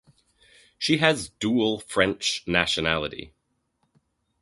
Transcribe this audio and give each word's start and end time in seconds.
She 0.79 0.97
has 0.97 1.29
dual 1.29 1.79
French 1.81 2.43
nationality. 2.47 3.33